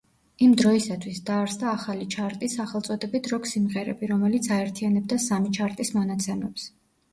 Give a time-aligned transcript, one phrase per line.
[0.43, 6.69] იმ დროისათვის დაარსდა ახალი ჩარტი სახელწოდებით „როკ-სიმღერები“, რომელიც აერთიანებდა სამი ჩარტის მონაცემებს.